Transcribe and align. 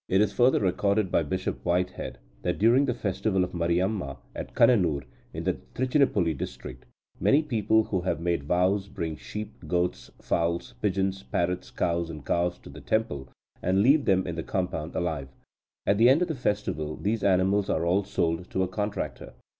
It 0.09 0.19
is 0.19 0.33
further 0.33 0.59
recorded 0.59 1.11
by 1.11 1.21
Bishop 1.21 1.63
Whitehead 1.63 2.17
that, 2.41 2.57
during 2.57 2.85
the 2.85 2.93
festival 2.95 3.43
of 3.43 3.53
Mariamma 3.53 4.17
at 4.35 4.55
Kannanur 4.55 5.03
in 5.31 5.43
the 5.43 5.57
Trichinopoly 5.75 6.35
district, 6.35 6.85
"many 7.19 7.43
people 7.43 7.83
who 7.83 8.01
have 8.01 8.19
made 8.19 8.45
vows 8.45 8.87
bring 8.87 9.15
sheep, 9.15 9.67
goats, 9.67 10.09
fowls, 10.19 10.73
pigeons, 10.81 11.21
parrots, 11.21 11.69
cows, 11.69 12.09
and 12.09 12.25
calves, 12.25 12.57
to 12.63 12.69
the 12.71 12.81
temple, 12.81 13.27
and 13.61 13.83
leave 13.83 14.05
them 14.05 14.25
in 14.25 14.33
the 14.33 14.41
compound 14.41 14.95
alive. 14.95 15.27
At 15.85 15.99
the 15.99 16.09
end 16.09 16.23
of 16.23 16.29
the 16.29 16.33
festival, 16.33 16.95
these 16.97 17.23
animals 17.23 17.69
are 17.69 17.85
all 17.85 18.03
sold 18.03 18.49
to 18.49 18.63
a 18.63 18.67
contractor. 18.67 19.33